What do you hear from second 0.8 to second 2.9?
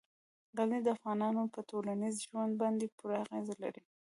د افغانانو په ټولنیز ژوند باندې